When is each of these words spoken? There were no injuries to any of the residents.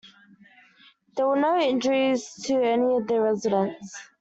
There 1.15 1.27
were 1.27 1.39
no 1.39 1.59
injuries 1.59 2.33
to 2.45 2.55
any 2.55 2.91
of 2.97 3.05
the 3.05 3.21
residents. 3.21 3.95